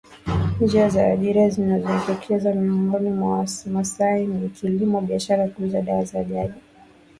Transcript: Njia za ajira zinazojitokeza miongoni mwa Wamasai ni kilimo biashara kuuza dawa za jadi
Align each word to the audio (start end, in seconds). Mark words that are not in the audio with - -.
Njia 0.61 0.89
za 0.89 1.05
ajira 1.07 1.49
zinazojitokeza 1.49 2.53
miongoni 2.53 3.09
mwa 3.09 3.47
Wamasai 3.65 4.27
ni 4.27 4.49
kilimo 4.49 5.01
biashara 5.01 5.47
kuuza 5.47 5.81
dawa 5.81 6.05
za 6.05 6.23
jadi 6.23 6.61